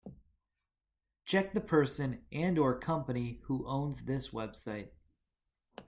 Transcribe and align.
Check 1.25 1.53
the 1.53 1.61
person 1.61 2.25
and/or 2.31 2.79
company 2.79 3.39
who 3.43 3.67
owns 3.67 4.05
this 4.05 4.29
website. 4.29 4.89